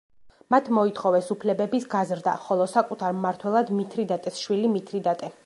მათ 0.53 0.69
მოითხოვეს 0.77 1.29
უფლებების 1.35 1.85
გაზრდა, 1.91 2.33
ხოლო 2.47 2.67
საკუთარ 2.73 3.15
მმართველად 3.19 3.71
მითრიდატეს 3.83 4.43
შვილი 4.47 4.75
მითრიდატე. 4.79 5.33